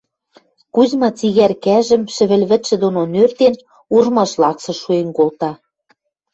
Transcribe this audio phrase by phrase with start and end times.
[0.73, 3.53] Кузьма цигӓркӓжӹм, шӹвӹльвӹдшӹ доно нӧртен,
[3.95, 5.51] урмаш лаксыш шуэн колта.